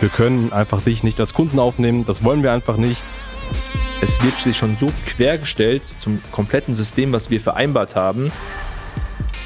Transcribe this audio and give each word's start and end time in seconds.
Wir 0.00 0.08
können 0.08 0.52
einfach 0.52 0.82
dich 0.82 1.02
nicht 1.02 1.20
als 1.20 1.34
Kunden 1.34 1.58
aufnehmen, 1.58 2.04
das 2.04 2.24
wollen 2.24 2.42
wir 2.42 2.52
einfach 2.52 2.76
nicht. 2.76 3.02
Es 4.00 4.22
wird 4.22 4.38
sich 4.38 4.56
schon 4.56 4.74
so 4.74 4.86
quergestellt 5.06 5.82
zum 5.98 6.20
kompletten 6.32 6.74
System, 6.74 7.12
was 7.12 7.30
wir 7.30 7.40
vereinbart 7.40 7.96
haben. 7.96 8.30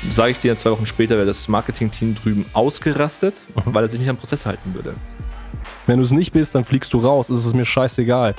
Sage 0.09 0.33
ich 0.33 0.39
dir, 0.39 0.57
zwei 0.57 0.71
Wochen 0.71 0.87
später 0.87 1.17
wäre 1.17 1.27
das 1.27 1.49
Marketing-Team 1.49 2.15
drüben 2.15 2.47
ausgerastet, 2.53 3.43
mhm. 3.55 3.75
weil 3.75 3.85
er 3.85 3.89
sich 3.89 4.01
nicht 4.01 4.09
am 4.09 4.17
Prozess 4.17 4.47
halten 4.47 4.75
würde. 4.75 4.95
Wenn 5.87 5.99
du 5.99 6.05
es 6.05 6.13
nicht 6.13 6.33
bist, 6.33 6.55
dann 6.55 6.65
fliegst 6.65 6.93
du 6.93 6.99
raus. 6.99 7.31
Es 7.31 7.45
ist 7.45 7.55
mir 7.55 7.65
scheißegal. 7.65 8.35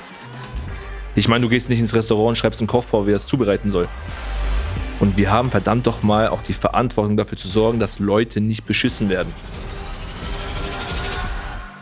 Ich 1.14 1.28
meine, 1.28 1.42
du 1.42 1.48
gehst 1.48 1.68
nicht 1.68 1.80
ins 1.80 1.94
Restaurant 1.94 2.30
und 2.30 2.36
schreibst 2.36 2.60
einen 2.60 2.68
Koch 2.68 2.84
vor, 2.84 3.06
wie 3.06 3.12
er 3.12 3.16
es 3.16 3.26
zubereiten 3.26 3.70
soll. 3.70 3.88
Und 5.00 5.16
wir 5.16 5.30
haben 5.30 5.50
verdammt 5.50 5.86
doch 5.86 6.02
mal 6.02 6.28
auch 6.28 6.42
die 6.42 6.52
Verantwortung 6.52 7.16
dafür 7.16 7.38
zu 7.38 7.48
sorgen, 7.48 7.80
dass 7.80 7.98
Leute 7.98 8.40
nicht 8.40 8.66
beschissen 8.66 9.08
werden. 9.08 9.32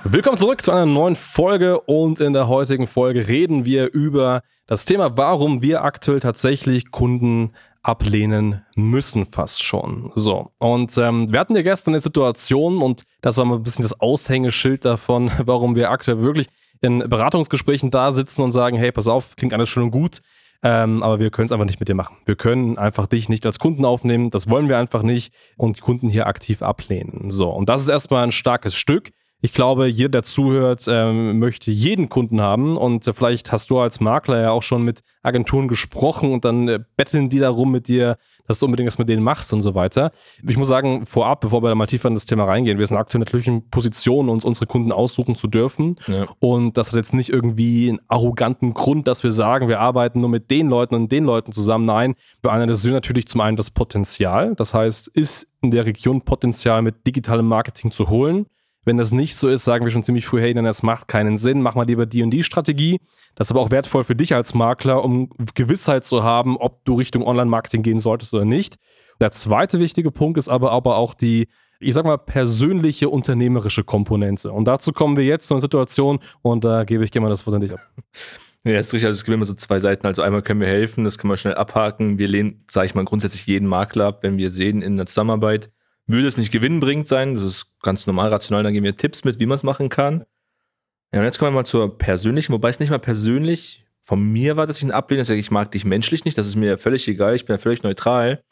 Willkommen 0.04 0.38
zurück 0.38 0.62
zu 0.62 0.70
einer 0.70 0.86
neuen 0.86 1.16
Folge 1.16 1.80
und 1.80 2.20
in 2.20 2.32
der 2.32 2.48
heutigen 2.48 2.86
Folge 2.86 3.26
reden 3.26 3.64
wir 3.64 3.92
über 3.92 4.42
das 4.66 4.84
Thema, 4.84 5.16
warum 5.16 5.60
wir 5.60 5.82
aktuell 5.82 6.20
tatsächlich 6.20 6.90
Kunden 6.90 7.52
ablehnen 7.82 8.62
müssen 8.76 9.24
fast 9.24 9.62
schon. 9.62 10.12
So, 10.14 10.52
und 10.58 10.96
ähm, 10.98 11.32
wir 11.32 11.40
hatten 11.40 11.56
ja 11.56 11.62
gestern 11.62 11.94
eine 11.94 12.00
Situation 12.00 12.80
und 12.80 13.04
das 13.22 13.36
war 13.36 13.44
mal 13.44 13.56
ein 13.56 13.62
bisschen 13.62 13.82
das 13.82 14.00
Aushängeschild 14.00 14.84
davon, 14.84 15.30
warum 15.44 15.74
wir 15.74 15.90
aktuell 15.90 16.20
wirklich 16.20 16.46
in 16.80 17.00
Beratungsgesprächen 17.00 17.90
da 17.90 18.12
sitzen 18.12 18.42
und 18.42 18.52
sagen, 18.52 18.76
hey, 18.76 18.92
pass 18.92 19.08
auf, 19.08 19.34
klingt 19.36 19.52
alles 19.52 19.68
schön 19.68 19.84
und 19.84 19.90
gut, 19.90 20.20
ähm, 20.62 21.02
aber 21.02 21.18
wir 21.18 21.30
können 21.30 21.46
es 21.46 21.52
einfach 21.52 21.66
nicht 21.66 21.80
mit 21.80 21.88
dir 21.88 21.94
machen. 21.94 22.16
Wir 22.24 22.36
können 22.36 22.78
einfach 22.78 23.06
dich 23.06 23.28
nicht 23.28 23.44
als 23.46 23.58
Kunden 23.58 23.84
aufnehmen, 23.84 24.30
das 24.30 24.48
wollen 24.48 24.68
wir 24.68 24.78
einfach 24.78 25.02
nicht 25.02 25.34
und 25.56 25.80
Kunden 25.80 26.08
hier 26.08 26.28
aktiv 26.28 26.62
ablehnen. 26.62 27.30
So, 27.30 27.50
und 27.50 27.68
das 27.68 27.82
ist 27.82 27.88
erstmal 27.88 28.22
ein 28.22 28.32
starkes 28.32 28.76
Stück. 28.76 29.10
Ich 29.40 29.52
glaube, 29.52 29.86
jeder, 29.86 30.08
der 30.08 30.22
zuhört, 30.24 30.84
ähm, 30.88 31.38
möchte 31.38 31.70
jeden 31.70 32.08
Kunden 32.08 32.40
haben. 32.40 32.76
Und 32.76 33.06
äh, 33.06 33.12
vielleicht 33.12 33.52
hast 33.52 33.70
du 33.70 33.78
als 33.78 34.00
Makler 34.00 34.40
ja 34.40 34.50
auch 34.50 34.64
schon 34.64 34.82
mit 34.82 35.02
Agenturen 35.22 35.68
gesprochen 35.68 36.32
und 36.32 36.44
dann 36.44 36.68
äh, 36.68 36.80
betteln 36.96 37.28
die 37.28 37.38
darum 37.38 37.70
mit 37.70 37.86
dir, 37.86 38.18
dass 38.48 38.58
du 38.58 38.66
unbedingt 38.66 38.88
was 38.88 38.98
mit 38.98 39.08
denen 39.08 39.22
machst 39.22 39.52
und 39.52 39.60
so 39.60 39.74
weiter. 39.76 40.10
Ich 40.46 40.56
muss 40.56 40.66
sagen, 40.66 41.06
vorab, 41.06 41.40
bevor 41.40 41.62
wir 41.62 41.68
da 41.68 41.74
mal 41.76 41.86
tiefer 41.86 42.08
in 42.08 42.14
das 42.14 42.24
Thema 42.24 42.46
reingehen, 42.46 42.78
wir 42.78 42.86
sind 42.86 42.96
aktuell 42.96 43.20
natürlich 43.20 43.46
in 43.46 43.68
Position, 43.68 44.28
uns 44.28 44.44
unsere 44.44 44.66
Kunden 44.66 44.90
aussuchen 44.90 45.36
zu 45.36 45.46
dürfen. 45.46 45.96
Ja. 46.08 46.26
Und 46.40 46.76
das 46.76 46.88
hat 46.88 46.96
jetzt 46.96 47.14
nicht 47.14 47.28
irgendwie 47.28 47.90
einen 47.90 48.00
arroganten 48.08 48.74
Grund, 48.74 49.06
dass 49.06 49.22
wir 49.22 49.30
sagen, 49.30 49.68
wir 49.68 49.78
arbeiten 49.78 50.20
nur 50.20 50.30
mit 50.30 50.50
den 50.50 50.68
Leuten 50.68 50.94
und 50.94 51.12
den 51.12 51.24
Leuten 51.24 51.52
zusammen. 51.52 51.84
Nein, 51.84 52.14
wir 52.42 52.50
analysieren 52.50 52.94
natürlich 52.94 53.28
zum 53.28 53.42
einen 53.42 53.56
das 53.56 53.70
Potenzial. 53.70 54.54
Das 54.56 54.74
heißt, 54.74 55.08
ist 55.08 55.48
in 55.60 55.70
der 55.70 55.86
Region 55.86 56.22
Potenzial 56.22 56.82
mit 56.82 57.06
digitalem 57.06 57.46
Marketing 57.46 57.90
zu 57.90 58.08
holen? 58.08 58.46
Wenn 58.88 58.96
das 58.96 59.12
nicht 59.12 59.36
so 59.36 59.50
ist, 59.50 59.64
sagen 59.64 59.84
wir 59.84 59.90
schon 59.90 60.02
ziemlich 60.02 60.24
früh, 60.24 60.40
hey, 60.40 60.54
dann 60.54 60.64
das 60.64 60.82
macht 60.82 61.08
keinen 61.08 61.36
Sinn, 61.36 61.60
mach 61.60 61.74
mal 61.74 61.86
lieber 61.86 62.06
die 62.06 62.22
und 62.22 62.30
die 62.30 62.42
Strategie. 62.42 63.00
Das 63.34 63.48
ist 63.48 63.50
aber 63.50 63.60
auch 63.60 63.70
wertvoll 63.70 64.02
für 64.02 64.16
dich 64.16 64.34
als 64.34 64.54
Makler, 64.54 65.04
um 65.04 65.28
Gewissheit 65.54 66.06
zu 66.06 66.22
haben, 66.22 66.56
ob 66.56 66.86
du 66.86 66.94
Richtung 66.94 67.22
Online-Marketing 67.22 67.82
gehen 67.82 67.98
solltest 67.98 68.32
oder 68.32 68.46
nicht. 68.46 68.76
Der 69.20 69.30
zweite 69.30 69.78
wichtige 69.78 70.10
Punkt 70.10 70.38
ist 70.38 70.48
aber, 70.48 70.72
aber 70.72 70.96
auch 70.96 71.12
die, 71.12 71.48
ich 71.80 71.92
sag 71.92 72.06
mal, 72.06 72.16
persönliche 72.16 73.10
unternehmerische 73.10 73.84
Komponente. 73.84 74.52
Und 74.52 74.64
dazu 74.64 74.94
kommen 74.94 75.18
wir 75.18 75.24
jetzt 75.24 75.48
zu 75.48 75.52
einer 75.52 75.60
Situation 75.60 76.20
und 76.40 76.64
da 76.64 76.84
gebe 76.84 77.04
ich 77.04 77.10
gerne 77.10 77.24
mal 77.24 77.30
das 77.30 77.46
Wort 77.46 77.56
an 77.56 77.60
dich 77.60 77.74
ab. 77.74 77.80
Ja, 78.64 78.78
ist 78.78 78.94
richtig. 78.94 79.06
Also 79.06 79.18
es 79.18 79.24
gibt 79.26 79.34
immer 79.34 79.44
so 79.44 79.52
zwei 79.52 79.80
Seiten. 79.80 80.06
Also 80.06 80.22
einmal 80.22 80.40
können 80.40 80.62
wir 80.62 80.66
helfen, 80.66 81.04
das 81.04 81.18
können 81.18 81.30
wir 81.30 81.36
schnell 81.36 81.56
abhaken. 81.56 82.16
Wir 82.16 82.28
lehnen, 82.28 82.64
sage 82.70 82.86
ich 82.86 82.94
mal, 82.94 83.04
grundsätzlich 83.04 83.46
jeden 83.46 83.68
Makler 83.68 84.06
ab, 84.06 84.22
wenn 84.22 84.38
wir 84.38 84.50
sehen 84.50 84.80
in 84.80 84.96
der 84.96 85.04
Zusammenarbeit, 85.04 85.68
würde 86.08 86.26
es 86.26 86.36
nicht 86.36 86.50
gewinnbringend 86.50 87.06
sein. 87.06 87.34
Das 87.34 87.44
ist 87.44 87.66
ganz 87.82 88.06
normal 88.06 88.30
rational. 88.30 88.62
Dann 88.62 88.72
geben 88.72 88.84
wir 88.84 88.96
Tipps 88.96 89.24
mit, 89.24 89.38
wie 89.38 89.46
man 89.46 89.54
es 89.54 89.62
machen 89.62 89.88
kann. 89.88 90.24
Ja, 91.12 91.20
und 91.20 91.24
jetzt 91.24 91.38
kommen 91.38 91.52
wir 91.52 91.60
mal 91.60 91.64
zur 91.64 91.96
persönlichen, 91.96 92.52
wobei 92.52 92.70
es 92.70 92.80
nicht 92.80 92.90
mal 92.90 92.98
persönlich 92.98 93.84
von 94.04 94.22
mir 94.22 94.56
war, 94.56 94.66
dass 94.66 94.78
ich 94.78 94.82
ihn 94.82 94.90
ablehne. 94.90 95.22
Ich, 95.22 95.28
sage, 95.28 95.40
ich 95.40 95.50
mag 95.50 95.70
dich 95.70 95.84
menschlich 95.84 96.24
nicht. 96.24 96.36
Das 96.36 96.46
ist 96.46 96.56
mir 96.56 96.78
völlig 96.78 97.06
egal. 97.08 97.34
Ich 97.34 97.46
bin 97.46 97.54
ja 97.54 97.58
völlig 97.58 97.82
neutral. 97.82 98.42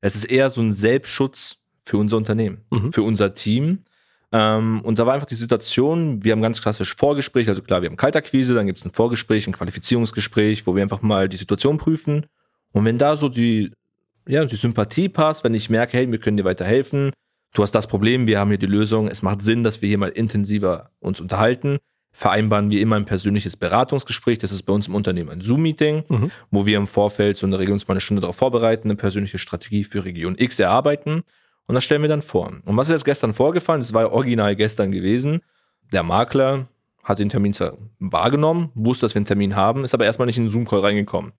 Es 0.00 0.14
ist 0.14 0.24
eher 0.24 0.50
so 0.50 0.60
ein 0.60 0.72
Selbstschutz 0.72 1.56
für 1.84 1.96
unser 1.98 2.16
Unternehmen, 2.16 2.64
mhm. 2.70 2.92
für 2.92 3.02
unser 3.02 3.34
Team. 3.34 3.84
Ähm, 4.32 4.80
und 4.82 4.98
da 4.98 5.06
war 5.06 5.14
einfach 5.14 5.26
die 5.26 5.36
Situation, 5.36 6.22
wir 6.24 6.32
haben 6.32 6.42
ganz 6.42 6.60
klassisch 6.60 6.94
Vorgespräch, 6.96 7.48
also 7.48 7.62
klar, 7.62 7.80
wir 7.80 7.88
haben 7.88 7.96
Kaltakquise, 7.96 8.54
dann 8.54 8.66
gibt 8.66 8.78
es 8.78 8.84
ein 8.84 8.90
Vorgespräch, 8.90 9.46
ein 9.46 9.52
Qualifizierungsgespräch, 9.52 10.66
wo 10.66 10.74
wir 10.74 10.82
einfach 10.82 11.00
mal 11.00 11.28
die 11.28 11.36
Situation 11.36 11.78
prüfen. 11.78 12.26
Und 12.72 12.84
wenn 12.84 12.98
da 12.98 13.16
so 13.16 13.28
die 13.28 13.72
ja, 14.28 14.44
die 14.44 14.56
Sympathie 14.56 15.08
passt, 15.08 15.44
wenn 15.44 15.54
ich 15.54 15.70
merke, 15.70 15.96
hey, 15.96 16.10
wir 16.10 16.18
können 16.18 16.36
dir 16.36 16.44
weiterhelfen, 16.44 17.12
du 17.54 17.62
hast 17.62 17.72
das 17.72 17.86
Problem, 17.86 18.26
wir 18.26 18.38
haben 18.38 18.48
hier 18.48 18.58
die 18.58 18.66
Lösung, 18.66 19.08
es 19.08 19.22
macht 19.22 19.42
Sinn, 19.42 19.62
dass 19.62 19.82
wir 19.82 19.88
hier 19.88 19.98
mal 19.98 20.08
intensiver 20.08 20.90
uns 21.00 21.20
unterhalten, 21.20 21.78
vereinbaren 22.12 22.70
wir 22.70 22.80
immer 22.80 22.96
ein 22.96 23.04
persönliches 23.04 23.56
Beratungsgespräch, 23.56 24.38
das 24.38 24.52
ist 24.52 24.62
bei 24.62 24.72
uns 24.72 24.88
im 24.88 24.94
Unternehmen 24.94 25.30
ein 25.30 25.40
Zoom-Meeting, 25.40 26.04
mhm. 26.08 26.30
wo 26.50 26.66
wir 26.66 26.76
im 26.76 26.86
Vorfeld 26.86 27.36
so 27.36 27.46
in 27.46 27.52
der 27.52 27.60
Regel 27.60 27.72
uns 27.72 27.86
mal 27.86 27.92
eine 27.92 28.00
Stunde 28.00 28.20
darauf 28.20 28.36
vorbereiten, 28.36 28.88
eine 28.88 28.96
persönliche 28.96 29.38
Strategie 29.38 29.84
für 29.84 30.04
Region 30.04 30.36
X 30.38 30.58
erarbeiten 30.58 31.22
und 31.68 31.74
das 31.74 31.84
stellen 31.84 32.02
wir 32.02 32.08
dann 32.08 32.22
vor. 32.22 32.52
Und 32.64 32.76
was 32.76 32.88
ist 32.88 32.92
jetzt 32.92 33.04
gestern 33.04 33.34
vorgefallen? 33.34 33.80
Das 33.80 33.92
war 33.92 34.02
ja 34.02 34.10
original 34.10 34.54
gestern 34.56 34.92
gewesen. 34.92 35.40
Der 35.92 36.02
Makler 36.02 36.68
hat 37.02 37.18
den 37.18 37.28
Termin 37.28 37.52
zwar 37.52 37.76
wahrgenommen, 37.98 38.70
wusste, 38.74 39.04
dass 39.04 39.14
wir 39.14 39.20
einen 39.20 39.26
Termin 39.26 39.56
haben, 39.56 39.84
ist 39.84 39.94
aber 39.94 40.04
erstmal 40.04 40.26
nicht 40.26 40.38
in 40.38 40.44
den 40.44 40.50
Zoom-Call 40.50 40.80
reingekommen 40.80 41.32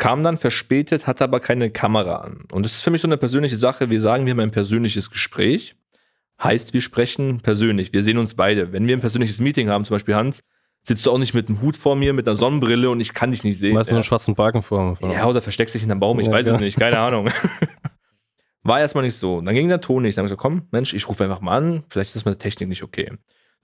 kam 0.00 0.24
dann 0.24 0.38
verspätet, 0.38 1.06
hatte 1.06 1.22
aber 1.22 1.38
keine 1.38 1.70
Kamera 1.70 2.16
an. 2.16 2.46
Und 2.50 2.64
das 2.64 2.72
ist 2.72 2.82
für 2.82 2.90
mich 2.90 3.02
so 3.02 3.06
eine 3.06 3.18
persönliche 3.18 3.56
Sache. 3.56 3.90
Wir 3.90 4.00
sagen, 4.00 4.24
wir 4.24 4.32
haben 4.32 4.40
ein 4.40 4.50
persönliches 4.50 5.10
Gespräch. 5.10 5.76
Heißt, 6.42 6.72
wir 6.72 6.80
sprechen 6.80 7.40
persönlich. 7.40 7.92
Wir 7.92 8.02
sehen 8.02 8.16
uns 8.16 8.34
beide. 8.34 8.72
Wenn 8.72 8.86
wir 8.86 8.96
ein 8.96 9.00
persönliches 9.00 9.40
Meeting 9.40 9.68
haben, 9.68 9.84
zum 9.84 9.94
Beispiel 9.94 10.16
Hans, 10.16 10.42
sitzt 10.82 11.04
du 11.04 11.10
auch 11.10 11.18
nicht 11.18 11.34
mit 11.34 11.48
einem 11.48 11.60
Hut 11.60 11.76
vor 11.76 11.96
mir, 11.96 12.14
mit 12.14 12.26
einer 12.26 12.34
Sonnenbrille 12.34 12.88
und 12.88 13.00
ich 13.00 13.12
kann 13.12 13.30
dich 13.30 13.44
nicht 13.44 13.58
sehen. 13.58 13.74
Du, 13.74 13.80
ja. 13.80 13.92
einen 13.92 14.02
schwarzen 14.02 14.34
Balken 14.34 14.62
vor 14.62 14.96
mir. 15.00 15.12
Ja, 15.12 15.26
oder 15.26 15.42
versteckst 15.42 15.74
dich 15.74 15.82
in 15.82 15.90
einem 15.90 16.00
Baum, 16.00 16.18
ich 16.18 16.26
ja, 16.26 16.32
weiß 16.32 16.46
ja. 16.46 16.54
es 16.54 16.60
nicht, 16.60 16.78
keine 16.78 16.98
Ahnung. 16.98 17.28
War 18.62 18.80
erstmal 18.80 19.04
nicht 19.04 19.16
so. 19.16 19.42
Dann 19.42 19.54
ging 19.54 19.68
der 19.68 19.82
Ton 19.82 20.02
nicht. 20.02 20.16
Dann 20.16 20.22
habe 20.22 20.26
ich 20.32 20.38
gesagt, 20.38 20.42
komm, 20.42 20.68
Mensch, 20.70 20.94
ich 20.94 21.08
rufe 21.08 21.24
einfach 21.24 21.40
mal 21.40 21.56
an, 21.56 21.84
vielleicht 21.88 22.08
ist 22.08 22.16
das 22.16 22.24
mit 22.24 22.34
der 22.34 22.38
Technik 22.38 22.70
nicht 22.70 22.82
okay. 22.82 23.12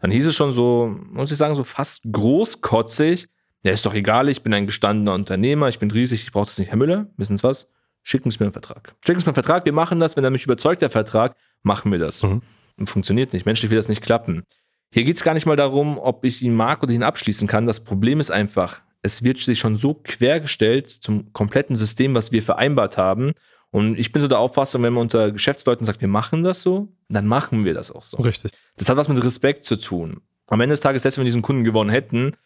Dann 0.01 0.11
hieß 0.11 0.27
es 0.27 0.35
schon 0.35 0.53
so, 0.53 0.95
muss 1.11 1.31
ich 1.31 1.39
sagen, 1.39 1.55
so 1.55 1.65
fast 1.65 2.03
großkotzig, 2.11 3.29
ja, 3.66 3.72
ist 3.72 3.84
doch 3.84 3.94
egal, 3.94 4.28
ich 4.28 4.43
bin 4.43 4.54
ein 4.54 4.66
gestandener 4.66 5.12
Unternehmer, 5.12 5.69
ich 5.69 5.81
bin 5.81 5.91
riesig, 5.91 6.22
ich 6.22 6.32
brauche 6.32 6.47
das 6.47 6.59
nicht, 6.59 6.69
Herr 6.69 6.77
Müller, 6.77 7.09
wissen 7.16 7.37
Sie 7.37 7.43
was? 7.43 7.69
Schicken 8.04 8.31
Sie 8.31 8.38
mir 8.38 8.47
einen 8.47 8.53
Vertrag. 8.53 8.94
Schicken 9.04 9.19
Sie 9.19 9.25
mir 9.25 9.31
einen 9.31 9.34
Vertrag, 9.34 9.65
wir 9.65 9.72
machen 9.72 9.99
das, 9.99 10.16
wenn 10.16 10.22
er 10.22 10.31
mich 10.31 10.44
überzeugt, 10.44 10.82
der 10.82 10.91
Vertrag, 10.91 11.34
machen 11.62 11.91
wir 11.91 11.99
das. 11.99 12.22
Mhm. 12.22 12.43
Funktioniert 12.84 13.32
nicht, 13.32 13.44
menschlich 13.44 13.71
will 13.71 13.76
das 13.76 13.88
nicht 13.88 14.03
klappen. 14.03 14.44
Hier 14.93 15.03
geht 15.03 15.16
es 15.16 15.25
gar 15.25 15.34
nicht 15.34 15.47
mal 15.47 15.56
darum, 15.56 15.99
ob 15.99 16.25
ich 16.25 16.43
ihn 16.43 16.55
mag 16.55 16.82
oder 16.82 16.93
ihn 16.93 17.03
abschließen 17.03 17.49
kann. 17.49 17.66
Das 17.66 17.82
Problem 17.82 18.21
ist 18.21 18.31
einfach, 18.31 18.82
es 19.03 19.25
wird 19.25 19.38
sich 19.38 19.59
schon 19.59 19.75
so 19.75 19.94
quergestellt 19.94 20.88
zum 20.88 21.32
kompletten 21.32 21.75
System, 21.75 22.15
was 22.15 22.31
wir 22.31 22.44
vereinbart 22.44 22.97
haben. 22.97 23.32
Und 23.71 23.99
ich 23.99 24.12
bin 24.12 24.22
so 24.22 24.28
der 24.28 24.38
Auffassung, 24.38 24.82
wenn 24.84 24.93
man 24.93 25.03
unter 25.03 25.32
Geschäftsleuten 25.32 25.84
sagt, 25.84 26.00
wir 26.00 26.09
machen 26.09 26.44
das 26.44 26.62
so, 26.62 26.88
dann 27.09 27.26
machen 27.26 27.65
wir 27.65 27.75
das 27.75 27.91
auch 27.91 28.05
so. 28.05 28.19
Richtig. 28.19 28.53
Das 28.76 28.88
hat 28.88 28.97
was 28.97 29.09
mit 29.09 29.22
Respekt 29.25 29.65
zu 29.65 29.76
tun. 29.76 30.21
Am 30.47 30.60
Ende 30.60 30.75
des 30.75 30.81
Tages, 30.81 31.03
selbst 31.03 31.19
wenn 31.19 31.25
wir 31.25 31.31
diesen 31.31 31.43
Kunden 31.43 31.65
gewonnen 31.65 31.91
hätten, 31.91 32.37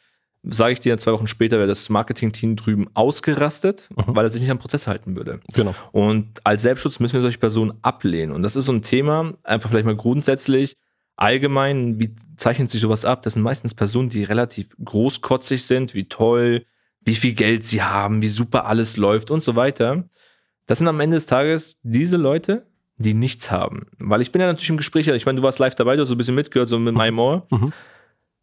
sage 0.43 0.73
ich 0.73 0.81
dir, 0.81 0.97
zwei 0.99 1.13
Wochen 1.13 1.27
später 1.27 1.59
wäre 1.59 1.69
das 1.69 1.89
Marketing-Team 1.91 2.57
drüben 2.57 2.89
ausgerastet, 2.95 3.89
mhm. 3.95 4.17
weil 4.17 4.25
er 4.25 4.29
sich 4.29 4.41
nicht 4.41 4.51
am 4.51 4.59
Prozess 4.59 4.87
halten 4.87 5.17
würde. 5.17 5.41
Genau. 5.53 5.75
Und 5.93 6.45
als 6.45 6.63
Selbstschutz 6.63 6.99
müssen 6.99 7.15
wir 7.15 7.21
solche 7.21 7.39
Personen 7.39 7.75
ablehnen. 7.83 8.33
Und 8.33 8.43
das 8.43 8.57
ist 8.57 8.65
so 8.65 8.73
ein 8.73 8.83
Thema, 8.83 9.35
einfach 9.43 9.71
vielleicht 9.71 9.87
mal 9.87 9.97
grundsätzlich, 9.97 10.77
allgemein, 11.17 12.01
wie 12.01 12.15
zeichnet 12.37 12.71
sich 12.71 12.81
sowas 12.81 13.05
ab? 13.05 13.23
Das 13.23 13.35
sind 13.35 13.43
meistens 13.43 13.75
Personen, 13.75 14.09
die 14.09 14.25
relativ 14.25 14.75
großkotzig 14.83 15.65
sind, 15.65 15.95
wie 15.95 16.09
toll, 16.09 16.65
wie 17.03 17.15
viel 17.15 17.35
Geld 17.35 17.65
sie 17.65 17.83
haben, 17.83 18.23
wie 18.23 18.29
super 18.29 18.65
alles 18.65 18.97
läuft 18.97 19.31
und 19.31 19.43
so 19.43 19.55
weiter. 19.57 20.05
Das 20.67 20.79
sind 20.79 20.89
am 20.89 21.01
Ende 21.01 21.17
des 21.17 21.27
Tages 21.27 21.79
diese 21.83 22.17
Leute, 22.17 22.67
die 22.97 23.15
nichts 23.15 23.51
haben. 23.51 23.87
Weil 23.99 24.21
ich 24.21 24.33
bin 24.33 24.41
ja 24.41 24.47
natürlich 24.47 24.71
im 24.71 24.77
Gespräch, 24.77 25.09
ich 25.09 25.27
meine, 25.27 25.37
du 25.37 25.43
warst 25.43 25.59
live 25.59 25.75
dabei, 25.75 25.97
du 25.97 26.03
hast 26.03 26.09
so 26.09 26.15
ein 26.15 26.19
bisschen 26.19 26.35
mitgehört, 26.35 26.69
so 26.69 26.79
mit 26.79 26.95
meinem 26.95 27.19
Ohr. 27.19 27.47
Mhm. 27.51 27.73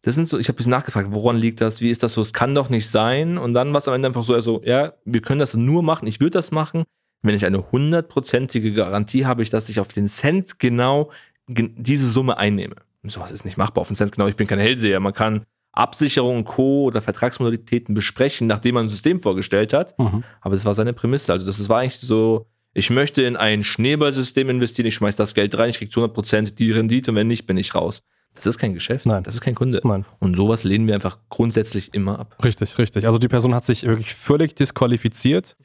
Das 0.08 0.14
sind 0.14 0.26
so, 0.26 0.38
ich 0.38 0.48
habe 0.48 0.54
ein 0.54 0.56
bisschen 0.56 0.70
nachgefragt, 0.70 1.08
woran 1.10 1.36
liegt 1.36 1.60
das? 1.60 1.82
Wie 1.82 1.90
ist 1.90 2.02
das 2.02 2.14
so? 2.14 2.22
Es 2.22 2.32
kann 2.32 2.54
doch 2.54 2.70
nicht 2.70 2.88
sein. 2.88 3.36
Und 3.36 3.52
dann 3.52 3.74
war 3.74 3.76
es 3.76 3.88
am 3.88 3.94
Ende 3.94 4.08
einfach 4.08 4.22
so, 4.22 4.32
also, 4.32 4.62
ja, 4.64 4.94
wir 5.04 5.20
können 5.20 5.38
das 5.38 5.52
nur 5.52 5.82
machen. 5.82 6.08
Ich 6.08 6.18
würde 6.18 6.30
das 6.30 6.50
machen, 6.50 6.84
wenn 7.20 7.34
ich 7.34 7.44
eine 7.44 7.70
hundertprozentige 7.70 8.72
Garantie 8.72 9.26
habe, 9.26 9.44
dass 9.44 9.68
ich 9.68 9.80
auf 9.80 9.92
den 9.92 10.08
Cent 10.08 10.58
genau 10.58 11.10
diese 11.46 12.08
Summe 12.08 12.38
einnehme. 12.38 12.76
Und 13.02 13.12
sowas 13.12 13.32
ist 13.32 13.44
nicht 13.44 13.58
machbar 13.58 13.82
auf 13.82 13.88
den 13.88 13.96
Cent 13.96 14.12
genau. 14.12 14.28
Ich 14.28 14.36
bin 14.36 14.46
kein 14.46 14.58
Hellseher. 14.58 14.98
Man 14.98 15.12
kann 15.12 15.44
Absicherung, 15.72 16.44
Co. 16.44 16.84
oder 16.84 17.02
Vertragsmodalitäten 17.02 17.94
besprechen, 17.94 18.46
nachdem 18.46 18.76
man 18.76 18.86
ein 18.86 18.88
System 18.88 19.20
vorgestellt 19.20 19.74
hat. 19.74 19.98
Mhm. 19.98 20.24
Aber 20.40 20.54
das 20.54 20.64
war 20.64 20.72
seine 20.72 20.94
Prämisse. 20.94 21.34
Also 21.34 21.44
das 21.44 21.68
war 21.68 21.80
eigentlich 21.80 22.00
so, 22.00 22.46
ich 22.72 22.88
möchte 22.88 23.20
in 23.20 23.36
ein 23.36 23.62
Schneeballsystem 23.62 24.48
investieren, 24.48 24.86
ich 24.86 24.94
schmeiß 24.94 25.16
das 25.16 25.34
Geld 25.34 25.58
rein, 25.58 25.68
ich 25.68 25.76
kriege 25.76 25.90
zu 25.90 26.02
100% 26.02 26.54
die 26.54 26.72
Rendite 26.72 27.10
und 27.10 27.16
wenn 27.18 27.26
nicht, 27.26 27.46
bin 27.46 27.58
ich 27.58 27.74
raus. 27.74 28.04
Das 28.34 28.46
ist 28.46 28.58
kein 28.58 28.74
Geschäft. 28.74 29.06
Nein. 29.06 29.22
Das 29.24 29.34
ist 29.34 29.40
kein 29.40 29.54
Kunde. 29.54 29.80
Nein. 29.82 30.04
Und 30.20 30.36
sowas 30.36 30.64
lehnen 30.64 30.86
wir 30.86 30.94
einfach 30.94 31.18
grundsätzlich 31.28 31.92
immer 31.94 32.20
ab. 32.20 32.36
Richtig, 32.44 32.78
richtig. 32.78 33.06
Also 33.06 33.18
die 33.18 33.28
Person 33.28 33.54
hat 33.54 33.64
sich 33.64 33.84
wirklich 33.84 34.14
völlig 34.14 34.54
disqualifiziert. 34.54 35.56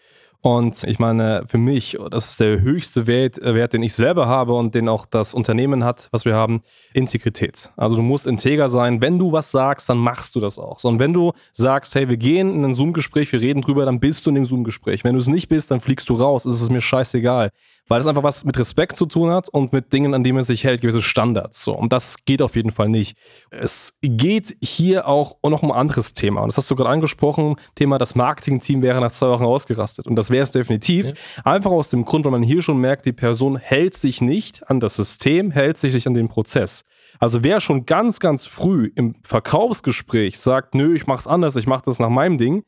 Und 0.46 0.84
ich 0.84 1.00
meine, 1.00 1.44
für 1.48 1.58
mich, 1.58 1.98
das 2.12 2.32
ist 2.32 2.42
der 2.42 2.60
höchste 2.60 3.08
Wert, 3.08 3.42
äh, 3.42 3.56
Wert, 3.56 3.72
den 3.72 3.82
ich 3.82 3.94
selber 3.94 4.28
habe 4.28 4.54
und 4.56 4.76
den 4.76 4.90
auch 4.90 5.06
das 5.06 5.34
Unternehmen 5.34 5.86
hat, 5.86 6.10
was 6.12 6.26
wir 6.26 6.36
haben, 6.36 6.64
Integrität. 6.94 7.72
Also 7.78 7.96
du 7.96 8.02
musst 8.02 8.28
integer 8.28 8.68
sein. 8.68 9.00
Wenn 9.00 9.18
du 9.18 9.32
was 9.32 9.52
sagst, 9.52 9.88
dann 9.88 10.00
machst 10.00 10.36
du 10.36 10.42
das 10.42 10.60
auch. 10.60 10.80
So, 10.80 10.90
und 10.90 11.00
wenn 11.00 11.14
du 11.14 11.32
sagst, 11.54 11.96
hey, 11.96 12.10
wir 12.10 12.18
gehen 12.18 12.54
in 12.54 12.66
ein 12.66 12.74
Zoom-Gespräch, 12.74 13.32
wir 13.32 13.40
reden 13.40 13.62
drüber, 13.62 13.86
dann 13.86 14.02
bist 14.02 14.26
du 14.26 14.32
in 14.32 14.36
dem 14.36 14.46
Zoom-Gespräch. 14.46 15.06
Wenn 15.06 15.14
du 15.14 15.20
es 15.20 15.30
nicht 15.30 15.48
bist, 15.48 15.72
dann 15.72 15.80
fliegst 15.80 16.10
du 16.10 16.16
raus. 16.16 16.44
Es 16.44 16.62
ist 16.62 16.72
mir 16.72 16.82
scheißegal 16.82 17.50
weil 17.88 18.00
das 18.00 18.08
einfach 18.08 18.24
was 18.24 18.46
mit 18.46 18.58
Respekt 18.58 18.96
zu 18.96 19.06
tun 19.06 19.30
hat 19.30 19.50
und 19.50 19.74
mit 19.74 19.92
Dingen, 19.92 20.14
an 20.14 20.24
denen 20.24 20.36
man 20.36 20.44
sich 20.44 20.64
hält, 20.64 20.82
gewisse 20.82 21.02
Standards. 21.02 21.64
So. 21.64 21.74
Und 21.74 21.92
das 21.92 22.24
geht 22.26 22.42
auf 22.42 22.56
jeden 22.56 22.72
Fall 22.72 22.90
nicht. 22.90 23.18
Es 23.50 23.98
geht 24.02 24.56
hier 24.62 25.08
auch 25.08 25.38
noch 25.44 25.64
um 25.64 25.72
ein 25.72 25.78
anderes 25.78 26.14
Thema. 26.14 26.42
Und 26.42 26.48
das 26.48 26.58
hast 26.58 26.72
du 26.72 26.76
gerade 26.76 26.90
angesprochen. 26.90 27.58
Thema, 27.76 27.98
das 27.98 28.16
Marketing-Team 28.16 28.82
wäre 28.82 29.02
nach 29.02 29.12
zwei 29.12 29.28
Wochen 29.28 29.44
ausgerastet. 29.44 30.08
Und 30.08 30.16
das 30.16 30.32
wäre 30.34 30.44
es 30.44 30.52
definitiv. 30.52 31.06
Ja. 31.06 31.14
Einfach 31.46 31.72
aus 31.72 31.88
dem 31.88 32.04
Grund, 32.04 32.26
weil 32.26 32.34
man 32.34 32.44
hier 32.44 32.62
schon 32.62 32.80
merkt, 32.80 33.06
die 33.06 33.14
Person 33.14 33.56
hält 33.56 33.96
sich 33.96 34.20
nicht 34.20 34.70
an 34.70 34.82
das 34.82 34.98
System, 34.98 35.52
hält 35.52 35.78
sich 35.78 35.94
nicht 35.94 36.08
an 36.08 36.14
den 36.14 36.28
Prozess. 36.28 36.84
Also 37.20 37.42
wer 37.42 37.62
schon 37.62 37.86
ganz, 37.86 38.20
ganz 38.20 38.46
früh 38.46 38.92
im 38.96 39.16
Verkaufsgespräch 39.24 40.38
sagt, 40.38 40.76
nö, 40.76 40.94
ich 40.94 41.08
mach's 41.08 41.28
anders, 41.28 41.56
ich 41.56 41.68
mach 41.68 41.80
das 41.80 42.00
nach 42.00 42.10
meinem 42.10 42.38
Ding, 42.38 42.64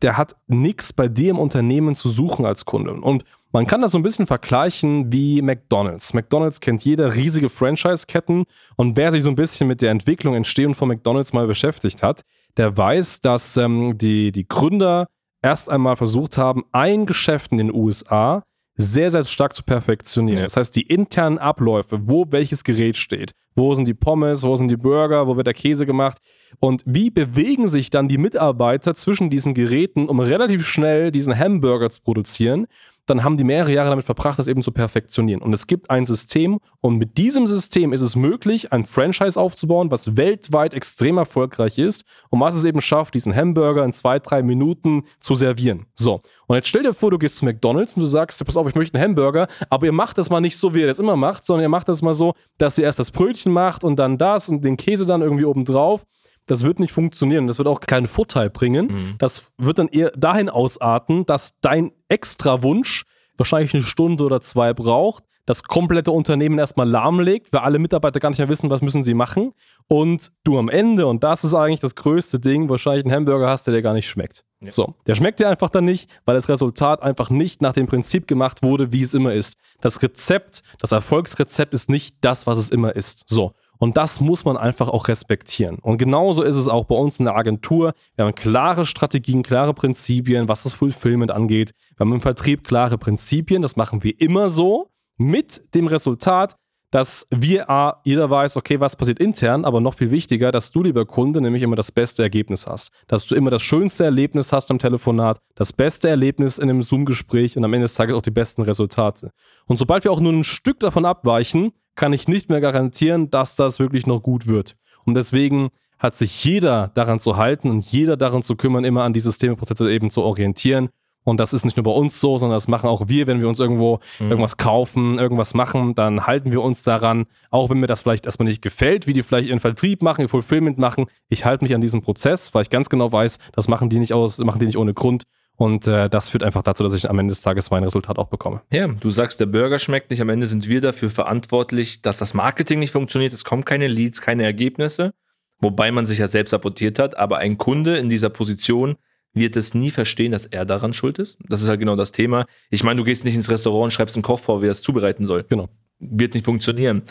der 0.00 0.16
hat 0.16 0.36
nichts 0.46 0.94
bei 0.94 1.08
dir 1.08 1.30
im 1.30 1.38
Unternehmen 1.38 1.94
zu 1.94 2.08
suchen 2.08 2.46
als 2.46 2.64
Kunde. 2.64 2.92
Und 2.92 3.24
man 3.52 3.66
kann 3.66 3.82
das 3.82 3.92
so 3.92 3.98
ein 3.98 4.02
bisschen 4.02 4.26
vergleichen 4.26 5.12
wie 5.12 5.42
McDonald's. 5.42 6.14
McDonald's 6.14 6.60
kennt 6.60 6.84
jeder 6.84 7.14
riesige 7.14 7.48
Franchise-Ketten 7.48 8.44
und 8.76 8.96
wer 8.96 9.10
sich 9.10 9.22
so 9.22 9.30
ein 9.30 9.36
bisschen 9.36 9.68
mit 9.68 9.82
der 9.82 9.90
Entwicklung, 9.90 10.34
Entstehung 10.34 10.74
von 10.74 10.88
McDonald's 10.88 11.32
mal 11.32 11.46
beschäftigt 11.46 12.02
hat, 12.02 12.22
der 12.56 12.76
weiß, 12.76 13.20
dass 13.20 13.56
ähm, 13.56 13.98
die, 13.98 14.32
die 14.32 14.46
Gründer 14.46 15.08
erst 15.42 15.70
einmal 15.70 15.96
versucht 15.96 16.38
haben, 16.38 16.64
ein 16.72 17.06
Geschäft 17.06 17.52
in 17.52 17.58
den 17.58 17.74
USA 17.74 18.42
sehr, 18.76 19.10
sehr 19.10 19.24
stark 19.24 19.54
zu 19.54 19.62
perfektionieren. 19.62 20.44
Das 20.44 20.56
heißt, 20.56 20.74
die 20.74 20.82
internen 20.82 21.38
Abläufe, 21.38 22.08
wo 22.08 22.26
welches 22.30 22.64
Gerät 22.64 22.96
steht, 22.96 23.32
wo 23.54 23.74
sind 23.74 23.84
die 23.86 23.94
Pommes, 23.94 24.42
wo 24.42 24.56
sind 24.56 24.68
die 24.68 24.76
Burger, 24.76 25.26
wo 25.26 25.36
wird 25.36 25.46
der 25.46 25.54
Käse 25.54 25.84
gemacht 25.84 26.18
und 26.60 26.82
wie 26.86 27.10
bewegen 27.10 27.68
sich 27.68 27.90
dann 27.90 28.08
die 28.08 28.18
Mitarbeiter 28.18 28.94
zwischen 28.94 29.28
diesen 29.28 29.52
Geräten, 29.52 30.08
um 30.08 30.20
relativ 30.20 30.66
schnell 30.66 31.10
diesen 31.10 31.38
Hamburger 31.38 31.90
zu 31.90 32.00
produzieren 32.00 32.66
dann 33.10 33.24
haben 33.24 33.36
die 33.36 33.44
mehrere 33.44 33.72
Jahre 33.72 33.90
damit 33.90 34.04
verbracht, 34.04 34.38
das 34.38 34.46
eben 34.46 34.62
zu 34.62 34.72
perfektionieren. 34.72 35.42
Und 35.42 35.52
es 35.52 35.66
gibt 35.66 35.90
ein 35.90 36.04
System 36.06 36.60
und 36.80 36.96
mit 36.96 37.18
diesem 37.18 37.46
System 37.46 37.92
ist 37.92 38.02
es 38.02 38.16
möglich, 38.16 38.72
ein 38.72 38.84
Franchise 38.84 39.38
aufzubauen, 39.38 39.90
was 39.90 40.16
weltweit 40.16 40.72
extrem 40.72 41.18
erfolgreich 41.18 41.78
ist 41.78 42.04
und 42.30 42.40
was 42.40 42.54
es 42.54 42.64
eben 42.64 42.80
schafft, 42.80 43.14
diesen 43.14 43.34
Hamburger 43.34 43.84
in 43.84 43.92
zwei, 43.92 44.18
drei 44.18 44.42
Minuten 44.42 45.02
zu 45.18 45.34
servieren. 45.34 45.86
So. 45.94 46.22
Und 46.46 46.56
jetzt 46.56 46.68
stell 46.68 46.84
dir 46.84 46.94
vor, 46.94 47.10
du 47.10 47.18
gehst 47.18 47.38
zu 47.38 47.44
McDonalds 47.44 47.96
und 47.96 48.00
du 48.00 48.06
sagst, 48.06 48.44
pass 48.44 48.56
auf, 48.56 48.68
ich 48.68 48.74
möchte 48.74 48.96
einen 48.96 49.10
Hamburger, 49.10 49.48
aber 49.68 49.86
ihr 49.86 49.92
macht 49.92 50.16
das 50.16 50.30
mal 50.30 50.40
nicht 50.40 50.56
so, 50.56 50.74
wie 50.74 50.80
ihr 50.80 50.86
das 50.86 50.98
immer 50.98 51.16
macht, 51.16 51.44
sondern 51.44 51.64
ihr 51.64 51.68
macht 51.68 51.88
das 51.88 52.02
mal 52.02 52.14
so, 52.14 52.34
dass 52.58 52.78
ihr 52.78 52.84
erst 52.84 52.98
das 52.98 53.10
Brötchen 53.10 53.52
macht 53.52 53.84
und 53.84 53.98
dann 53.98 54.18
das 54.18 54.48
und 54.48 54.64
den 54.64 54.76
Käse 54.76 55.04
dann 55.04 55.20
irgendwie 55.20 55.44
oben 55.44 55.64
drauf 55.64 56.04
das 56.46 56.64
wird 56.64 56.80
nicht 56.80 56.92
funktionieren. 56.92 57.46
Das 57.46 57.58
wird 57.58 57.68
auch 57.68 57.80
keinen 57.80 58.06
Vorteil 58.06 58.50
bringen. 58.50 58.86
Mhm. 58.86 59.14
Das 59.18 59.52
wird 59.58 59.78
dann 59.78 59.88
eher 59.88 60.10
dahin 60.10 60.48
ausarten, 60.48 61.26
dass 61.26 61.58
dein 61.60 61.92
extra 62.08 62.62
Wunsch 62.62 63.04
wahrscheinlich 63.36 63.74
eine 63.74 63.82
Stunde 63.82 64.24
oder 64.24 64.40
zwei 64.40 64.74
braucht, 64.74 65.24
das 65.46 65.64
komplette 65.64 66.12
Unternehmen 66.12 66.58
erstmal 66.58 66.88
lahmlegt, 66.88 67.52
weil 67.52 67.62
alle 67.62 67.78
Mitarbeiter 67.78 68.20
gar 68.20 68.28
nicht 68.28 68.38
mehr 68.38 68.48
wissen, 68.48 68.70
was 68.70 68.82
müssen 68.82 69.02
sie 69.02 69.14
machen. 69.14 69.52
Und 69.88 70.30
du 70.44 70.58
am 70.58 70.68
Ende, 70.68 71.06
und 71.06 71.24
das 71.24 71.42
ist 71.42 71.54
eigentlich 71.54 71.80
das 71.80 71.96
größte 71.96 72.38
Ding, 72.38 72.68
wahrscheinlich 72.68 73.04
einen 73.04 73.14
Hamburger 73.14 73.48
hast, 73.48 73.66
der 73.66 73.74
dir 73.74 73.82
gar 73.82 73.94
nicht 73.94 74.08
schmeckt. 74.08 74.44
Ja. 74.62 74.70
So, 74.70 74.94
der 75.06 75.16
schmeckt 75.16 75.40
dir 75.40 75.48
einfach 75.48 75.70
dann 75.70 75.84
nicht, 75.84 76.08
weil 76.24 76.36
das 76.36 76.48
Resultat 76.48 77.02
einfach 77.02 77.30
nicht 77.30 77.62
nach 77.62 77.72
dem 77.72 77.86
Prinzip 77.86 78.28
gemacht 78.28 78.62
wurde, 78.62 78.92
wie 78.92 79.02
es 79.02 79.14
immer 79.14 79.32
ist. 79.32 79.56
Das 79.80 80.02
Rezept, 80.02 80.62
das 80.78 80.92
Erfolgsrezept 80.92 81.74
ist 81.74 81.90
nicht 81.90 82.16
das, 82.20 82.46
was 82.46 82.58
es 82.58 82.70
immer 82.70 82.94
ist. 82.94 83.24
So. 83.26 83.52
Und 83.80 83.96
das 83.96 84.20
muss 84.20 84.44
man 84.44 84.58
einfach 84.58 84.88
auch 84.88 85.08
respektieren. 85.08 85.78
Und 85.80 85.96
genauso 85.96 86.42
ist 86.42 86.56
es 86.56 86.68
auch 86.68 86.84
bei 86.84 86.94
uns 86.94 87.18
in 87.18 87.24
der 87.24 87.34
Agentur. 87.34 87.94
Wir 88.14 88.26
haben 88.26 88.34
klare 88.34 88.84
Strategien, 88.84 89.42
klare 89.42 89.72
Prinzipien, 89.72 90.48
was 90.48 90.64
das 90.64 90.74
Fulfillment 90.74 91.30
angeht. 91.30 91.72
Wir 91.96 92.04
haben 92.04 92.12
im 92.12 92.20
Vertrieb 92.20 92.62
klare 92.62 92.98
Prinzipien. 92.98 93.62
Das 93.62 93.76
machen 93.76 94.04
wir 94.04 94.20
immer 94.20 94.50
so. 94.50 94.90
Mit 95.16 95.74
dem 95.74 95.86
Resultat, 95.86 96.56
dass 96.90 97.26
wir, 97.30 97.70
A, 97.70 98.00
jeder 98.04 98.28
weiß, 98.28 98.56
okay, 98.56 98.80
was 98.80 98.96
passiert 98.96 99.18
intern, 99.18 99.64
aber 99.64 99.80
noch 99.80 99.94
viel 99.94 100.10
wichtiger, 100.10 100.52
dass 100.52 100.72
du, 100.72 100.82
lieber 100.82 101.06
Kunde, 101.06 101.40
nämlich 101.40 101.62
immer 101.62 101.76
das 101.76 101.92
beste 101.92 102.22
Ergebnis 102.22 102.66
hast. 102.66 102.90
Dass 103.06 103.26
du 103.26 103.34
immer 103.34 103.50
das 103.50 103.62
schönste 103.62 104.04
Erlebnis 104.04 104.52
hast 104.52 104.70
am 104.70 104.78
Telefonat, 104.78 105.40
das 105.54 105.72
beste 105.72 106.08
Erlebnis 106.08 106.58
in 106.58 106.68
einem 106.68 106.82
Zoom-Gespräch 106.82 107.56
und 107.56 107.64
am 107.64 107.72
Ende 107.72 107.84
des 107.84 107.94
Tages 107.94 108.14
auch 108.14 108.22
die 108.22 108.30
besten 108.30 108.62
Resultate. 108.62 109.30
Und 109.66 109.78
sobald 109.78 110.04
wir 110.04 110.12
auch 110.12 110.20
nur 110.20 110.32
ein 110.32 110.44
Stück 110.44 110.80
davon 110.80 111.04
abweichen, 111.04 111.72
kann 111.94 112.12
ich 112.12 112.28
nicht 112.28 112.48
mehr 112.48 112.60
garantieren, 112.60 113.30
dass 113.30 113.56
das 113.56 113.78
wirklich 113.78 114.06
noch 114.06 114.22
gut 114.22 114.46
wird. 114.46 114.76
Und 115.04 115.14
deswegen 115.14 115.70
hat 115.98 116.14
sich 116.14 116.44
jeder 116.44 116.90
daran 116.94 117.20
zu 117.20 117.36
halten 117.36 117.70
und 117.70 117.84
jeder 117.84 118.16
daran 118.16 118.42
zu 118.42 118.56
kümmern, 118.56 118.84
immer 118.84 119.04
an 119.04 119.12
die 119.12 119.20
Systemeprozesse 119.20 119.90
eben 119.90 120.10
zu 120.10 120.22
orientieren. 120.22 120.88
Und 121.22 121.38
das 121.38 121.52
ist 121.52 121.66
nicht 121.66 121.76
nur 121.76 121.84
bei 121.84 121.90
uns 121.90 122.18
so, 122.20 122.38
sondern 122.38 122.56
das 122.56 122.66
machen 122.66 122.88
auch 122.88 123.08
wir, 123.08 123.26
wenn 123.26 123.40
wir 123.40 123.48
uns 123.48 123.60
irgendwo 123.60 124.00
mhm. 124.18 124.30
irgendwas 124.30 124.56
kaufen, 124.56 125.18
irgendwas 125.18 125.52
machen, 125.52 125.94
dann 125.94 126.26
halten 126.26 126.50
wir 126.50 126.62
uns 126.62 126.82
daran, 126.82 127.26
auch 127.50 127.68
wenn 127.68 127.78
mir 127.78 127.86
das 127.86 128.00
vielleicht 128.00 128.24
erstmal 128.24 128.48
nicht 128.48 128.62
gefällt, 128.62 129.06
wie 129.06 129.12
die 129.12 129.22
vielleicht 129.22 129.48
ihren 129.48 129.60
Vertrieb 129.60 130.02
machen, 130.02 130.22
ihr 130.22 130.30
Fulfillment 130.30 130.78
machen. 130.78 131.06
Ich 131.28 131.44
halte 131.44 131.62
mich 131.62 131.74
an 131.74 131.82
diesem 131.82 132.00
Prozess, 132.00 132.54
weil 132.54 132.62
ich 132.62 132.70
ganz 132.70 132.88
genau 132.88 133.12
weiß, 133.12 133.38
das 133.52 133.68
machen 133.68 133.90
die 133.90 133.98
nicht 133.98 134.14
aus, 134.14 134.38
machen 134.38 134.60
die 134.60 134.66
nicht 134.66 134.78
ohne 134.78 134.94
Grund. 134.94 135.24
Und 135.60 135.86
äh, 135.86 136.08
das 136.08 136.30
führt 136.30 136.42
einfach 136.42 136.62
dazu, 136.62 136.82
dass 136.84 136.94
ich 136.94 137.10
am 137.10 137.18
Ende 137.18 137.32
des 137.32 137.42
Tages 137.42 137.70
mein 137.70 137.84
Resultat 137.84 138.18
auch 138.18 138.28
bekomme. 138.28 138.62
Ja, 138.72 138.88
du 138.88 139.10
sagst, 139.10 139.40
der 139.40 139.44
Burger 139.46 139.78
schmeckt 139.78 140.10
nicht. 140.10 140.22
Am 140.22 140.30
Ende 140.30 140.46
sind 140.46 140.66
wir 140.70 140.80
dafür 140.80 141.10
verantwortlich, 141.10 142.00
dass 142.00 142.16
das 142.16 142.32
Marketing 142.32 142.78
nicht 142.78 142.92
funktioniert. 142.92 143.34
Es 143.34 143.44
kommen 143.44 143.66
keine 143.66 143.86
Leads, 143.86 144.22
keine 144.22 144.44
Ergebnisse. 144.44 145.12
Wobei 145.58 145.92
man 145.92 146.06
sich 146.06 146.16
ja 146.16 146.28
selbst 146.28 146.52
sabotiert 146.52 146.98
hat. 146.98 147.18
Aber 147.18 147.36
ein 147.38 147.58
Kunde 147.58 147.98
in 147.98 148.08
dieser 148.08 148.30
Position 148.30 148.96
wird 149.34 149.54
es 149.54 149.74
nie 149.74 149.90
verstehen, 149.90 150.32
dass 150.32 150.46
er 150.46 150.64
daran 150.64 150.94
schuld 150.94 151.18
ist. 151.18 151.36
Das 151.46 151.60
ist 151.60 151.68
halt 151.68 151.78
genau 151.78 151.94
das 151.94 152.10
Thema. 152.10 152.46
Ich 152.70 152.82
meine, 152.82 152.96
du 152.96 153.04
gehst 153.04 153.26
nicht 153.26 153.34
ins 153.34 153.50
Restaurant 153.50 153.84
und 153.84 153.90
schreibst 153.90 154.16
einen 154.16 154.22
Koch 154.22 154.40
vor, 154.40 154.62
wie 154.62 154.66
er 154.66 154.70
es 154.70 154.80
zubereiten 154.80 155.26
soll. 155.26 155.44
Genau. 155.46 155.68
Wird 155.98 156.32
nicht 156.32 156.46
funktionieren. 156.46 157.02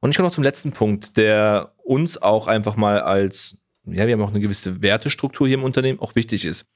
Und 0.00 0.10
ich 0.10 0.16
komme 0.16 0.26
noch 0.26 0.34
zum 0.34 0.42
letzten 0.42 0.72
Punkt, 0.72 1.16
der 1.16 1.74
uns 1.84 2.20
auch 2.20 2.48
einfach 2.48 2.74
mal 2.74 3.02
als, 3.02 3.58
ja, 3.86 4.08
wir 4.08 4.14
haben 4.14 4.22
auch 4.22 4.30
eine 4.30 4.40
gewisse 4.40 4.82
Wertestruktur 4.82 5.46
hier 5.46 5.58
im 5.58 5.62
Unternehmen, 5.62 6.00
auch 6.00 6.16
wichtig 6.16 6.44
ist. 6.44 6.66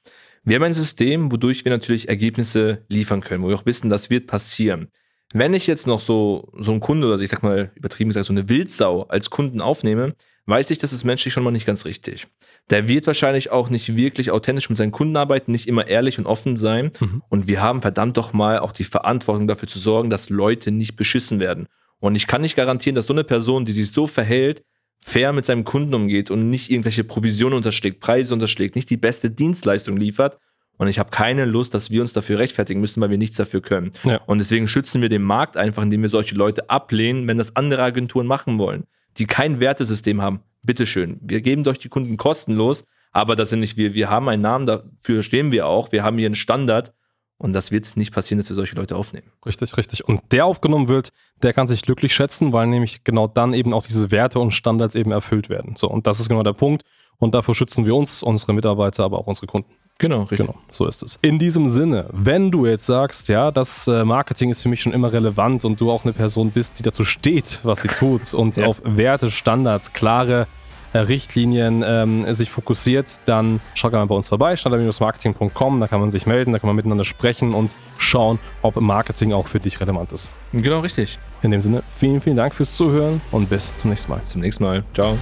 Wir 0.43 0.55
haben 0.55 0.63
ein 0.63 0.73
System, 0.73 1.31
wodurch 1.31 1.65
wir 1.65 1.71
natürlich 1.71 2.09
Ergebnisse 2.09 2.83
liefern 2.87 3.21
können, 3.21 3.43
wo 3.43 3.49
wir 3.49 3.55
auch 3.55 3.65
wissen, 3.65 3.89
das 3.89 4.09
wird 4.09 4.27
passieren. 4.27 4.89
Wenn 5.31 5.53
ich 5.53 5.67
jetzt 5.67 5.85
noch 5.85 5.99
so, 5.99 6.51
so 6.57 6.71
einen 6.71 6.79
Kunde 6.79 7.07
oder 7.07 7.21
ich 7.21 7.29
sag 7.29 7.43
mal 7.43 7.71
übertrieben 7.75 8.09
gesagt 8.09 8.25
so 8.25 8.33
eine 8.33 8.49
Wildsau 8.49 9.03
als 9.03 9.29
Kunden 9.29 9.61
aufnehme, 9.61 10.15
weiß 10.47 10.71
ich, 10.71 10.79
das 10.79 10.91
ist 10.91 11.03
menschlich 11.03 11.33
schon 11.33 11.43
mal 11.43 11.51
nicht 11.51 11.67
ganz 11.67 11.85
richtig. 11.85 12.27
Der 12.71 12.87
wird 12.87 13.05
wahrscheinlich 13.05 13.51
auch 13.51 13.69
nicht 13.69 13.95
wirklich 13.95 14.31
authentisch 14.31 14.69
mit 14.69 14.77
seinen 14.77 14.91
Kunden 14.91 15.15
arbeiten, 15.17 15.51
nicht 15.51 15.67
immer 15.67 15.87
ehrlich 15.87 16.17
und 16.17 16.25
offen 16.25 16.57
sein. 16.57 16.91
Mhm. 16.99 17.23
Und 17.29 17.47
wir 17.47 17.61
haben 17.61 17.81
verdammt 17.81 18.17
doch 18.17 18.33
mal 18.33 18.59
auch 18.59 18.71
die 18.71 18.83
Verantwortung 18.83 19.47
dafür 19.47 19.67
zu 19.67 19.77
sorgen, 19.77 20.09
dass 20.09 20.29
Leute 20.29 20.71
nicht 20.71 20.95
beschissen 20.95 21.39
werden. 21.39 21.67
Und 21.99 22.15
ich 22.15 22.27
kann 22.27 22.41
nicht 22.41 22.55
garantieren, 22.55 22.95
dass 22.95 23.07
so 23.07 23.13
eine 23.13 23.23
Person, 23.23 23.65
die 23.65 23.73
sich 23.73 23.91
so 23.91 24.07
verhält, 24.07 24.63
fair 25.01 25.33
mit 25.33 25.45
seinem 25.45 25.63
Kunden 25.63 25.93
umgeht 25.93 26.29
und 26.31 26.49
nicht 26.49 26.69
irgendwelche 26.69 27.03
Provisionen 27.03 27.55
unterschlägt, 27.55 27.99
Preise 27.99 28.33
unterschlägt, 28.33 28.75
nicht 28.75 28.89
die 28.89 28.97
beste 28.97 29.29
Dienstleistung 29.29 29.97
liefert. 29.97 30.37
Und 30.77 30.87
ich 30.87 30.97
habe 30.97 31.09
keine 31.09 31.43
Lust, 31.43 31.73
dass 31.73 31.91
wir 31.91 31.99
uns 31.99 32.13
dafür 32.13 32.39
rechtfertigen 32.39 32.79
müssen, 32.79 33.01
weil 33.01 33.09
wir 33.09 33.17
nichts 33.17 33.35
dafür 33.35 33.61
können. 33.61 33.91
Ja. 34.05 34.21
Und 34.27 34.37
deswegen 34.37 34.67
schützen 34.67 35.01
wir 35.01 35.09
den 35.09 35.23
Markt 35.23 35.57
einfach, 35.57 35.83
indem 35.83 36.01
wir 36.01 36.09
solche 36.09 36.35
Leute 36.35 36.69
ablehnen, 36.69 37.27
wenn 37.27 37.37
das 37.37 37.55
andere 37.57 37.83
Agenturen 37.83 38.27
machen 38.27 38.57
wollen, 38.57 38.85
die 39.17 39.25
kein 39.25 39.59
Wertesystem 39.59 40.21
haben. 40.21 40.39
Bitteschön, 40.63 41.19
wir 41.21 41.41
geben 41.41 41.63
durch 41.63 41.79
die 41.79 41.89
Kunden 41.89 42.15
kostenlos, 42.15 42.85
aber 43.11 43.35
das 43.35 43.49
sind 43.49 43.59
nicht 43.59 43.75
wir. 43.75 43.93
Wir 43.93 44.09
haben 44.09 44.29
einen 44.29 44.41
Namen, 44.41 44.67
dafür 44.67 45.23
stehen 45.23 45.51
wir 45.51 45.67
auch. 45.67 45.91
Wir 45.91 46.03
haben 46.03 46.17
hier 46.17 46.27
einen 46.27 46.35
Standard 46.35 46.93
und 47.39 47.53
das 47.53 47.71
wird 47.71 47.95
nicht 47.95 48.13
passieren, 48.13 48.37
dass 48.37 48.49
wir 48.49 48.55
solche 48.55 48.75
Leute 48.75 48.97
aufnehmen. 48.97 49.31
Richtig, 49.45 49.75
richtig. 49.77 50.07
Und 50.07 50.21
der 50.31 50.45
aufgenommen 50.45 50.89
wird, 50.89 51.09
der 51.41 51.53
kann 51.53 51.67
sich 51.67 51.81
glücklich 51.81 52.13
schätzen, 52.13 52.51
weil 52.51 52.67
nämlich 52.67 53.05
genau 53.05 53.27
dann 53.27 53.53
eben 53.53 53.73
auch 53.73 53.87
diese 53.87 54.11
Werte 54.11 54.39
und 54.39 54.51
Standards 54.51 54.95
eben 54.95 55.11
erfüllt 55.11 55.49
werden. 55.49 55.75
So, 55.77 55.89
und 55.89 56.05
das 56.05 56.19
ist 56.19 56.27
genau 56.27 56.43
der 56.43 56.53
Punkt. 56.53 56.83
Und 57.17 57.33
davor 57.33 57.55
schützen 57.55 57.85
wir 57.85 57.95
uns, 57.95 58.23
unsere 58.23 58.53
Mitarbeiter, 58.53 59.05
aber 59.05 59.19
auch 59.19 59.27
unsere 59.27 59.47
Kunden. 59.47 59.73
Genau, 59.99 60.21
richtig. 60.23 60.39
Genau, 60.39 60.55
so 60.69 60.85
ist 60.85 61.01
es. 61.01 61.17
In 61.21 61.39
diesem 61.39 61.67
Sinne, 61.67 62.09
wenn 62.11 62.51
du 62.51 62.65
jetzt 62.65 62.85
sagst, 62.85 63.27
ja, 63.27 63.51
das 63.51 63.87
äh, 63.87 64.05
Marketing 64.05 64.49
ist 64.49 64.61
für 64.61 64.69
mich 64.69 64.81
schon 64.81 64.93
immer 64.93 65.11
relevant 65.11 65.65
und 65.65 65.79
du 65.79 65.91
auch 65.91 66.03
eine 66.03 66.13
Person 66.13 66.51
bist, 66.51 66.79
die 66.79 66.83
dazu 66.83 67.03
steht, 67.03 67.59
was 67.63 67.81
sie 67.81 67.89
tut 67.89 68.33
und 68.33 68.57
ja. 68.57 68.65
auf 68.65 68.81
Werte, 68.83 69.31
Standards, 69.31 69.91
klare 69.91 70.47
Richtlinien 70.93 71.83
ähm, 71.85 72.33
sich 72.33 72.49
fokussiert, 72.49 73.21
dann 73.25 73.59
schau 73.73 73.89
gerne 73.89 74.07
bei 74.07 74.15
uns 74.15 74.29
vorbei, 74.29 74.55
standard-marketing.com, 74.55 75.79
da 75.79 75.87
kann 75.87 75.99
man 76.01 76.11
sich 76.11 76.25
melden, 76.25 76.53
da 76.53 76.59
kann 76.59 76.67
man 76.67 76.75
miteinander 76.75 77.03
sprechen 77.03 77.53
und 77.53 77.75
schauen, 77.97 78.39
ob 78.61 78.79
Marketing 78.79 79.33
auch 79.33 79.47
für 79.47 79.59
dich 79.59 79.79
relevant 79.79 80.11
ist. 80.13 80.29
Genau, 80.53 80.79
richtig. 80.79 81.19
In 81.41 81.51
dem 81.51 81.61
Sinne, 81.61 81.83
vielen, 81.97 82.21
vielen 82.21 82.37
Dank 82.37 82.55
fürs 82.55 82.75
Zuhören 82.75 83.21
und 83.31 83.49
bis 83.49 83.75
zum 83.77 83.91
nächsten 83.91 84.11
Mal. 84.11 84.21
Zum 84.25 84.41
nächsten 84.41 84.63
Mal. 84.63 84.83
Ciao. 84.93 85.17